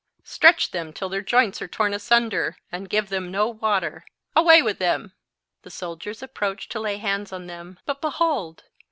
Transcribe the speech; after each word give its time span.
Stretch 0.23 0.71
them 0.71 0.91
till 0.93 1.09
their 1.09 1.21
joints 1.21 1.61
are 1.61 1.67
torn 1.67 1.93
asunder, 1.93 2.57
and 2.71 2.89
give 2.89 3.09
them 3.09 3.29
no 3.29 3.47
water. 3.49 4.03
Away 4.35 4.63
with 4.63 4.79
them!" 4.79 5.13
The 5.61 5.69
soldiers 5.69 6.23
approached 6.23 6.71
to 6.71 6.79
lay 6.79 6.97
hands 6.97 7.31
on 7.31 7.45
them. 7.45 7.77
But, 7.85 8.01
behold! 8.01 8.63